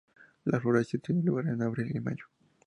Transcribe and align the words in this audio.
La 0.45 0.59
floración 0.59 0.99
tiene 1.03 1.21
lugar 1.21 1.45
en 1.47 1.61
abril 1.61 1.95
y 1.95 1.99
mayo. 1.99 2.25